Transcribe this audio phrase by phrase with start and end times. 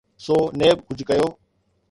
[0.25, 1.27] سو نيب ڪجهه ڪيو.